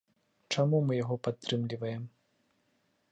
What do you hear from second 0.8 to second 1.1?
мы